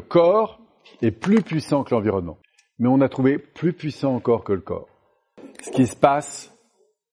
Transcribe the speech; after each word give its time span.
Le 0.00 0.06
corps 0.06 0.58
est 1.02 1.10
plus 1.10 1.42
puissant 1.42 1.84
que 1.84 1.94
l'environnement, 1.94 2.38
mais 2.78 2.88
on 2.88 3.02
a 3.02 3.10
trouvé 3.10 3.36
plus 3.36 3.74
puissant 3.74 4.14
encore 4.14 4.44
que 4.44 4.54
le 4.54 4.62
corps. 4.62 4.88
Ce 5.60 5.70
qui 5.70 5.86
se 5.86 5.94
passe 5.94 6.56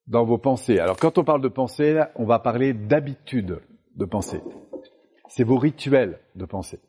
dans 0.07 0.23
vos 0.23 0.37
pensées. 0.37 0.79
Alors 0.79 0.95
quand 0.95 1.17
on 1.17 1.25
parle 1.25 1.41
de 1.41 1.49
pensée, 1.49 2.01
on 2.15 2.23
va 2.23 2.39
parler 2.39 2.71
d'habitude 2.71 3.59
de 3.97 4.05
pensée. 4.05 4.39
C'est 5.27 5.43
vos 5.43 5.57
rituels 5.57 6.21
de 6.35 6.45
pensée. 6.45 6.79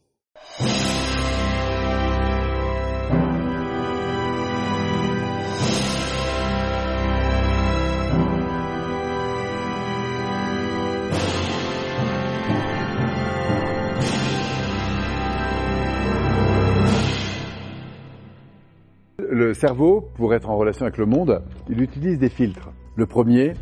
Le 19.30 19.52
cerveau, 19.52 20.08
pour 20.14 20.34
être 20.34 20.48
en 20.48 20.56
relation 20.56 20.86
avec 20.86 20.96
le 20.96 21.06
monde, 21.06 21.42
il 21.68 21.82
utilise 21.82 22.18
des 22.18 22.28
filtres. 22.30 22.70
Le 22.96 23.06
premier, 23.06 23.52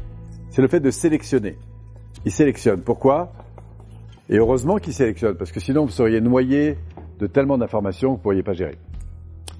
c'est 0.51 0.62
le 0.62 0.69
fait 0.69 0.80
de 0.80 0.91
sélectionner. 0.91 1.57
Il 2.24 2.30
sélectionne. 2.30 2.80
Pourquoi? 2.83 3.33
Et 4.29 4.38
heureusement 4.38 4.77
qu'il 4.77 4.93
sélectionne, 4.93 5.34
parce 5.37 5.52
que 5.52 5.60
sinon 5.60 5.84
vous 5.84 5.91
seriez 5.91 6.21
noyé 6.21 6.79
de 7.19 7.27
tellement 7.27 7.59
d'informations 7.59 8.09
que 8.09 8.12
vous 8.12 8.19
ne 8.19 8.23
pourriez 8.23 8.43
pas 8.43 8.52
gérer. 8.52 8.77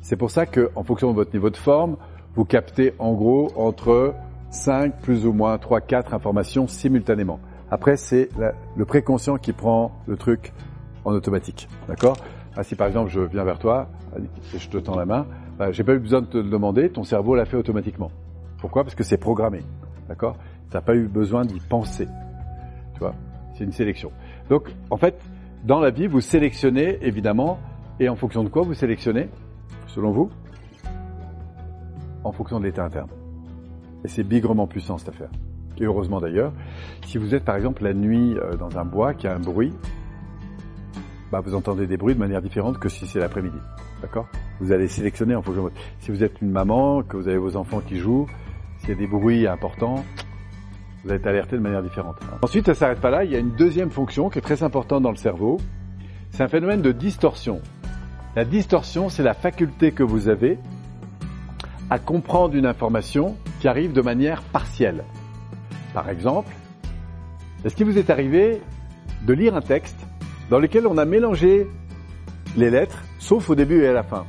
C'est 0.00 0.16
pour 0.16 0.30
ça 0.30 0.47
qu'en 0.47 0.84
fonction 0.84 1.11
de 1.11 1.16
votre 1.16 1.33
niveau 1.34 1.50
de 1.50 1.56
forme, 1.56 1.97
vous 2.34 2.45
captez 2.45 2.92
en 2.98 3.12
gros 3.14 3.50
entre 3.56 4.14
5 4.50 5.00
plus 5.00 5.27
ou 5.27 5.33
moins 5.33 5.59
3, 5.59 5.80
4 5.80 6.14
informations 6.14 6.69
simultanément. 6.69 7.41
Après, 7.70 7.97
c'est 7.97 8.28
le 8.77 8.84
préconscient 8.84 9.38
qui 9.38 9.52
prend 9.52 9.92
le 10.06 10.16
truc 10.16 10.52
en 11.05 11.12
automatique. 11.12 11.69
D'accord? 11.88 12.16
Ah, 12.56 12.62
Si 12.62 12.75
par 12.75 12.86
exemple 12.86 13.11
je 13.11 13.20
viens 13.20 13.45
vers 13.45 13.59
toi 13.59 13.88
et 14.55 14.59
je 14.59 14.69
te 14.69 14.78
tends 14.78 14.97
la 14.97 15.05
main, 15.05 15.27
bah, 15.59 15.73
j'ai 15.73 15.84
pas 15.84 15.95
eu 15.95 15.98
besoin 15.98 16.20
de 16.20 16.27
te 16.27 16.38
le 16.38 16.51
demander, 16.51 16.91
ton 16.91 17.05
cerveau 17.05 17.34
l'a 17.34 17.44
fait 17.44 17.56
automatiquement. 17.56 18.11
Pourquoi? 18.58 18.84
Parce 18.84 18.94
que 18.94 19.05
c'est 19.05 19.19
programmé. 19.19 19.61
D'accord? 20.08 20.36
Tu 20.70 20.77
n'as 20.77 20.83
pas 20.83 20.94
eu 20.94 21.08
besoin 21.08 21.44
d'y 21.44 21.61
penser. 21.61 22.06
Tu 22.94 23.00
vois? 23.00 23.14
C'est 23.55 23.64
une 23.64 23.72
sélection. 23.72 24.12
Donc, 24.48 24.75
en 24.91 24.97
fait, 24.97 25.20
dans 25.64 25.81
la 25.81 25.91
vie, 25.91 26.06
vous 26.06 26.20
sélectionnez, 26.20 26.98
évidemment, 27.03 27.58
et 27.98 28.08
en 28.08 28.16
fonction 28.16 28.44
de 28.44 28.48
quoi 28.48 28.62
vous 28.62 28.75
sélectionnez, 28.75 29.28
selon 29.86 30.11
vous? 30.11 30.31
En 32.25 32.33
fonction 32.33 32.61
de 32.61 32.64
l'état 32.64 32.84
interne. 32.84 33.09
Et 34.05 34.09
c'est 34.09 34.25
bigrement 34.25 34.66
puissant 34.66 34.98
cette 34.98 35.09
affaire. 35.09 35.31
Et 35.78 35.84
heureusement 35.84 36.20
d'ailleurs, 36.20 36.53
si 37.05 37.19
vous 37.19 37.34
êtes 37.34 37.44
par 37.44 37.56
exemple 37.56 37.83
la 37.83 37.92
nuit 37.92 38.36
euh, 38.38 38.56
dans 38.56 38.78
un 38.78 38.84
bois 38.84 39.14
qui 39.14 39.27
a 39.27 39.34
un 39.34 39.41
bruit, 39.41 39.72
bah, 41.31 41.41
vous 41.41 41.55
entendez 41.55 41.86
des 41.86 41.97
bruits 41.97 42.14
de 42.14 42.20
manière 42.20 42.41
différente 42.41 42.78
que 42.78 42.88
si 42.88 43.06
c'est 43.06 43.19
l'après-midi. 43.19 43.59
D'accord? 44.00 44.27
Vous 44.61 44.73
allez 44.73 44.89
sélectionner 44.89 45.35
en 45.35 45.43
fonction 45.43 45.65
de 45.65 45.69
votre... 45.69 45.81
Si 46.01 46.11
vous 46.11 46.25
êtes 46.25 46.41
une 46.41 46.51
maman, 46.51 47.03
que 47.03 47.17
vous 47.17 47.29
avez 47.29 47.39
vos 47.39 47.57
enfants 47.57 47.81
qui 47.81 47.99
jouent, 47.99 48.27
s'il 48.79 48.91
y 48.91 48.93
a 48.93 48.95
des 48.95 49.07
bruits 49.07 49.47
importants, 49.47 50.05
vous 51.05 51.11
allez 51.11 51.21
être 51.21 51.27
alerté 51.27 51.57
de 51.57 51.62
manière 51.62 51.83
différente. 51.83 52.17
Ensuite, 52.43 52.67
ça 52.67 52.73
ne 52.73 52.77
s'arrête 52.77 53.01
pas 53.01 53.11
là, 53.11 53.25
il 53.25 53.31
y 53.31 53.37
a 53.37 53.39
une 53.39 53.55
deuxième 53.55 53.91
fonction 53.91 54.31
qui 54.31 54.39
est 54.39 54.43
très 54.43 54.62
importante 54.62 55.03
dans 55.03 55.11
le 55.11 55.17
cerveau. 55.17 55.59
C'est 56.31 56.43
un 56.43 56.49
phénomène 56.49 56.83
de 56.83 56.93
distorsion. 56.93 57.61
La 58.34 58.45
distorsion, 58.45 59.09
c'est 59.09 59.23
la 59.23 59.34
faculté 59.34 59.93
que 59.93 60.03
vous 60.03 60.29
avez 60.29 60.59
à 61.91 61.99
comprendre 61.99 62.55
une 62.55 62.67
information 62.67 63.37
qui 63.61 63.69
arrive 63.69 63.93
de 63.93 64.01
manière 64.01 64.43
partielle. 64.43 65.05
Par 65.95 66.11
exemple, 66.11 66.53
est-ce 67.65 67.75
qu'il 67.75 67.87
vous 67.87 67.99
est 67.99 68.11
arrivé 68.11 68.61
de 69.27 69.33
lire 69.33 69.57
un 69.57 69.61
texte 69.61 69.97
dans 70.51 70.59
lequel 70.59 70.87
on 70.87 70.99
a 70.99 71.05
mélangé 71.05 71.67
les 72.57 72.71
lettres, 72.71 73.03
sauf 73.19 73.49
au 73.51 73.55
début 73.55 73.83
et 73.83 73.89
à 73.89 73.93
la 73.93 74.03
fin, 74.03 74.25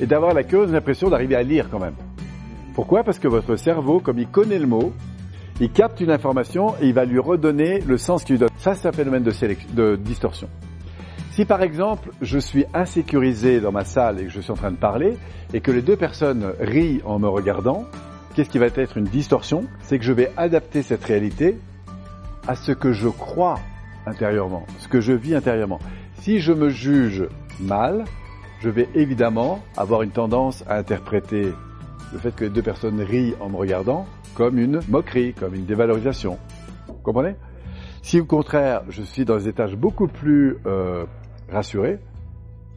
et 0.00 0.06
d'avoir 0.06 0.34
la 0.34 0.44
curieuse 0.44 0.74
impression 0.74 1.08
d'arriver 1.10 1.36
à 1.36 1.42
lire 1.42 1.68
quand 1.70 1.80
même. 1.80 1.94
Pourquoi? 2.74 3.02
Parce 3.02 3.18
que 3.18 3.28
votre 3.28 3.56
cerveau, 3.56 4.00
comme 4.00 4.18
il 4.18 4.28
connaît 4.28 4.58
le 4.58 4.66
mot, 4.66 4.92
il 5.60 5.70
capte 5.70 6.00
une 6.00 6.10
information 6.10 6.74
et 6.80 6.86
il 6.86 6.94
va 6.94 7.04
lui 7.04 7.18
redonner 7.18 7.80
le 7.80 7.98
sens 7.98 8.22
qu'il 8.22 8.34
lui 8.34 8.40
donne. 8.40 8.50
Ça, 8.58 8.74
c'est 8.74 8.86
un 8.86 8.92
phénomène 8.92 9.24
de, 9.24 9.32
de 9.74 9.96
distorsion. 9.96 10.48
Si 11.32 11.44
par 11.44 11.62
exemple, 11.62 12.10
je 12.20 12.38
suis 12.38 12.64
insécurisé 12.74 13.60
dans 13.60 13.72
ma 13.72 13.84
salle 13.84 14.20
et 14.20 14.24
que 14.24 14.30
je 14.30 14.40
suis 14.40 14.50
en 14.50 14.56
train 14.56 14.70
de 14.70 14.76
parler, 14.76 15.16
et 15.54 15.60
que 15.60 15.70
les 15.70 15.82
deux 15.82 15.96
personnes 15.96 16.52
rient 16.60 17.00
en 17.04 17.18
me 17.18 17.28
regardant, 17.28 17.84
qu'est-ce 18.34 18.50
qui 18.50 18.58
va 18.58 18.66
être 18.66 18.96
une 18.96 19.04
distorsion? 19.04 19.64
C'est 19.82 19.98
que 19.98 20.04
je 20.04 20.12
vais 20.12 20.30
adapter 20.36 20.82
cette 20.82 21.04
réalité 21.04 21.58
à 22.46 22.54
ce 22.54 22.72
que 22.72 22.92
je 22.92 23.08
crois 23.08 23.58
intérieurement, 24.06 24.66
ce 24.78 24.88
que 24.88 25.00
je 25.00 25.12
vis 25.12 25.34
intérieurement. 25.34 25.80
Si 26.20 26.40
je 26.40 26.52
me 26.52 26.70
juge 26.70 27.28
mal, 27.60 28.04
je 28.60 28.68
vais 28.68 28.88
évidemment 28.94 29.60
avoir 29.76 30.02
une 30.02 30.10
tendance 30.10 30.64
à 30.68 30.76
interpréter 30.76 31.52
le 32.12 32.18
fait 32.18 32.34
que 32.34 32.44
les 32.44 32.50
deux 32.50 32.62
personnes 32.62 33.00
rient 33.00 33.34
en 33.40 33.48
me 33.48 33.56
regardant 33.56 34.06
comme 34.34 34.58
une 34.58 34.80
moquerie, 34.88 35.34
comme 35.34 35.54
une 35.54 35.64
dévalorisation. 35.64 36.38
Vous 36.86 36.94
comprenez? 37.02 37.36
Si 38.02 38.20
au 38.20 38.24
contraire, 38.24 38.82
je 38.88 39.02
suis 39.02 39.24
dans 39.24 39.36
des 39.36 39.48
étages 39.48 39.76
beaucoup 39.76 40.06
plus 40.08 40.56
euh, 40.66 41.04
rassurés, 41.50 41.98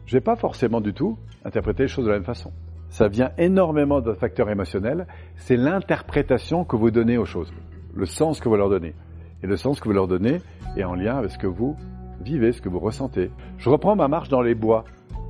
je 0.06 0.16
vais 0.16 0.20
pas 0.20 0.36
forcément 0.36 0.80
du 0.80 0.92
tout 0.92 1.16
interpréter 1.44 1.84
les 1.84 1.88
choses 1.88 2.04
de 2.04 2.10
la 2.10 2.16
même 2.16 2.24
façon. 2.24 2.52
Ça 2.88 3.08
vient 3.08 3.30
énormément 3.38 4.00
d'un 4.00 4.14
facteur 4.14 4.50
émotionnel, 4.50 5.06
c'est 5.36 5.56
l'interprétation 5.56 6.64
que 6.64 6.76
vous 6.76 6.90
donnez 6.90 7.16
aux 7.16 7.24
choses, 7.24 7.52
le 7.94 8.06
sens 8.06 8.40
que 8.40 8.48
vous 8.48 8.56
leur 8.56 8.68
donnez. 8.68 8.94
Et 9.42 9.46
le 9.46 9.56
sens 9.56 9.80
que 9.80 9.88
vous 9.88 9.94
leur 9.94 10.06
donnez 10.06 10.40
est 10.76 10.84
en 10.84 10.94
lien 10.94 11.16
avec 11.16 11.30
ce 11.30 11.38
que 11.38 11.46
vous 11.46 11.76
vivez, 12.20 12.52
ce 12.52 12.60
que 12.60 12.68
vous 12.68 12.78
ressentez. 12.78 13.30
Je 13.58 13.68
reprends 13.68 13.96
ma 13.96 14.08
marche 14.08 14.28
dans 14.28 14.42
les 14.42 14.54
bois, 14.54 14.84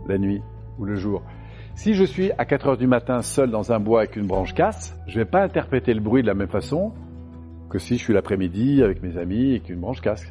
la 0.06 0.18
nuit 0.18 0.42
ou 0.78 0.84
le 0.84 0.94
jour. 0.94 1.22
Si 1.74 1.94
je 1.94 2.04
suis 2.04 2.30
à 2.36 2.44
4 2.44 2.68
heures 2.68 2.76
du 2.76 2.86
matin 2.86 3.22
seul 3.22 3.50
dans 3.50 3.72
un 3.72 3.80
bois 3.80 4.00
avec 4.00 4.16
une 4.16 4.26
branche 4.26 4.54
casse, 4.54 4.96
je 5.06 5.18
ne 5.18 5.24
vais 5.24 5.30
pas 5.30 5.42
interpréter 5.42 5.94
le 5.94 6.00
bruit 6.00 6.22
de 6.22 6.26
la 6.26 6.34
même 6.34 6.48
façon 6.48 6.92
que 7.70 7.78
si 7.78 7.96
je 7.96 8.04
suis 8.04 8.12
l'après-midi 8.12 8.82
avec 8.82 9.02
mes 9.02 9.16
amis 9.16 9.54
et 9.54 9.60
qu'une 9.60 9.80
branche 9.80 10.02
casse. 10.02 10.30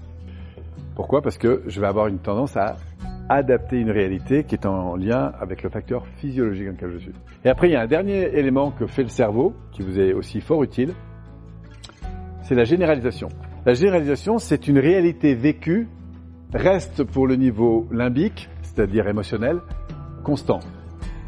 Pourquoi? 0.95 1.21
Parce 1.21 1.37
que 1.37 1.63
je 1.65 1.81
vais 1.81 1.87
avoir 1.87 2.07
une 2.07 2.19
tendance 2.19 2.55
à 2.55 2.75
adapter 3.29 3.77
une 3.77 3.89
réalité 3.89 4.43
qui 4.43 4.55
est 4.55 4.65
en 4.65 4.95
lien 4.95 5.31
avec 5.39 5.63
le 5.63 5.69
facteur 5.69 6.05
physiologique 6.17 6.65
dans 6.65 6.73
lequel 6.73 6.91
je 6.91 6.97
suis. 6.97 7.13
Et 7.45 7.49
après, 7.49 7.69
il 7.69 7.71
y 7.71 7.75
a 7.75 7.81
un 7.81 7.87
dernier 7.87 8.37
élément 8.37 8.71
que 8.71 8.85
fait 8.85 9.03
le 9.03 9.09
cerveau, 9.09 9.53
qui 9.71 9.81
vous 9.81 9.99
est 9.99 10.13
aussi 10.13 10.41
fort 10.41 10.63
utile, 10.63 10.93
c'est 12.43 12.55
la 12.55 12.65
généralisation. 12.65 13.29
La 13.65 13.73
généralisation, 13.73 14.37
c'est 14.37 14.67
une 14.67 14.79
réalité 14.79 15.33
vécue, 15.33 15.87
reste 16.53 17.03
pour 17.03 17.27
le 17.27 17.35
niveau 17.35 17.87
limbique, 17.91 18.49
c'est-à-dire 18.61 19.07
émotionnel, 19.07 19.59
constant. 20.23 20.59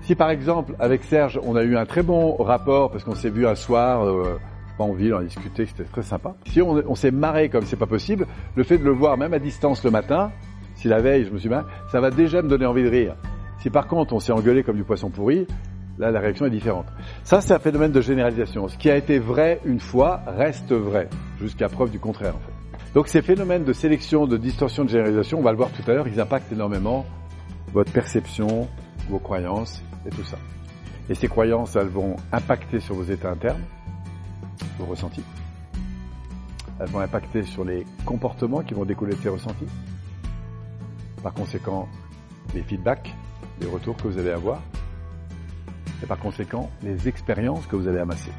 Si 0.01 0.15
par 0.15 0.29
exemple, 0.29 0.75
avec 0.79 1.03
Serge, 1.03 1.39
on 1.43 1.55
a 1.55 1.63
eu 1.63 1.77
un 1.77 1.85
très 1.85 2.03
bon 2.03 2.35
rapport 2.35 2.91
parce 2.91 3.03
qu'on 3.03 3.15
s'est 3.15 3.29
vu 3.29 3.47
un 3.47 3.55
soir, 3.55 4.05
euh, 4.05 4.37
en 4.83 4.93
ville, 4.93 5.13
on 5.13 5.19
a 5.19 5.23
discuté, 5.23 5.65
c'était 5.65 5.83
très 5.83 6.03
sympa. 6.03 6.35
Si 6.47 6.61
on, 6.61 6.95
s'est 6.95 7.11
marré 7.11 7.49
comme 7.49 7.65
c'est 7.65 7.77
pas 7.77 7.85
possible, 7.85 8.27
le 8.55 8.63
fait 8.63 8.77
de 8.77 8.83
le 8.83 8.91
voir 8.91 9.17
même 9.17 9.33
à 9.33 9.39
distance 9.39 9.83
le 9.83 9.91
matin, 9.91 10.31
si 10.75 10.87
la 10.87 10.99
veille 10.99 11.25
je 11.25 11.31
me 11.31 11.37
suis 11.37 11.49
marré, 11.49 11.65
ça 11.91 11.99
va 11.99 12.11
déjà 12.11 12.41
me 12.41 12.49
donner 12.49 12.65
envie 12.65 12.83
de 12.83 12.89
rire. 12.89 13.15
Si 13.59 13.69
par 13.69 13.87
contre 13.87 14.13
on 14.13 14.19
s'est 14.19 14.33
engueulé 14.33 14.63
comme 14.63 14.75
du 14.75 14.83
poisson 14.83 15.09
pourri, 15.09 15.47
là 15.97 16.11
la 16.11 16.19
réaction 16.19 16.45
est 16.45 16.51
différente. 16.51 16.87
Ça 17.23 17.41
c'est 17.41 17.53
un 17.53 17.59
phénomène 17.59 17.91
de 17.91 18.01
généralisation. 18.01 18.67
Ce 18.67 18.77
qui 18.77 18.89
a 18.89 18.97
été 18.97 19.19
vrai 19.19 19.59
une 19.65 19.79
fois 19.79 20.21
reste 20.27 20.73
vrai, 20.73 21.09
jusqu'à 21.39 21.69
preuve 21.69 21.91
du 21.91 21.99
contraire 21.99 22.35
en 22.35 22.39
fait. 22.39 22.52
Donc 22.93 23.07
ces 23.07 23.23
phénomènes 23.23 23.63
de 23.63 23.73
sélection, 23.73 24.27
de 24.27 24.37
distorsion, 24.37 24.83
de 24.83 24.89
généralisation, 24.89 25.39
on 25.39 25.41
va 25.41 25.51
le 25.51 25.57
voir 25.57 25.71
tout 25.71 25.89
à 25.89 25.93
l'heure, 25.95 26.07
ils 26.07 26.19
impactent 26.19 26.51
énormément 26.51 27.05
votre 27.73 27.91
perception, 27.91 28.67
vos 29.09 29.17
croyances 29.17 29.81
et 30.05 30.09
tout 30.09 30.23
ça. 30.23 30.37
Et 31.09 31.15
ces 31.15 31.27
croyances, 31.27 31.75
elles 31.75 31.87
vont 31.87 32.15
impacter 32.31 32.79
sur 32.79 32.95
vos 32.95 33.03
états 33.03 33.31
internes, 33.31 33.63
vos 34.77 34.85
ressentis. 34.85 35.23
Elles 36.79 36.89
vont 36.89 36.99
impacter 36.99 37.43
sur 37.43 37.65
les 37.65 37.85
comportements 38.05 38.61
qui 38.61 38.75
vont 38.75 38.85
découler 38.85 39.15
de 39.15 39.21
ces 39.21 39.29
ressentis. 39.29 39.67
Par 41.23 41.33
conséquent, 41.33 41.87
les 42.53 42.61
feedbacks, 42.61 43.13
les 43.59 43.67
retours 43.67 43.97
que 43.97 44.07
vous 44.07 44.19
allez 44.19 44.31
avoir. 44.31 44.61
Et 46.03 46.05
par 46.05 46.19
conséquent, 46.19 46.69
les 46.83 47.07
expériences 47.07 47.65
que 47.65 47.75
vous 47.75 47.87
allez 47.87 47.99
amasser. 47.99 48.31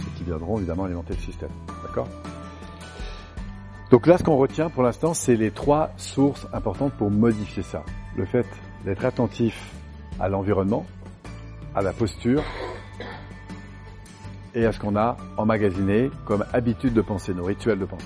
Et 0.00 0.18
qui 0.18 0.24
viendront 0.24 0.56
évidemment 0.56 0.84
alimenter 0.84 1.14
le 1.14 1.20
système. 1.20 1.50
D'accord? 1.82 2.08
Donc 3.96 4.08
là, 4.08 4.18
ce 4.18 4.22
qu'on 4.22 4.36
retient 4.36 4.68
pour 4.68 4.82
l'instant, 4.82 5.14
c'est 5.14 5.36
les 5.36 5.50
trois 5.50 5.90
sources 5.96 6.46
importantes 6.52 6.92
pour 6.98 7.10
modifier 7.10 7.62
ça. 7.62 7.82
Le 8.14 8.26
fait 8.26 8.46
d'être 8.84 9.06
attentif 9.06 9.72
à 10.20 10.28
l'environnement, 10.28 10.84
à 11.74 11.80
la 11.80 11.94
posture 11.94 12.44
et 14.54 14.66
à 14.66 14.72
ce 14.72 14.78
qu'on 14.78 14.96
a 14.96 15.16
emmagasiné 15.38 16.10
comme 16.26 16.44
habitude 16.52 16.92
de 16.92 17.00
penser, 17.00 17.32
nos 17.32 17.44
rituels 17.44 17.78
de 17.78 17.86
pensée. 17.86 18.04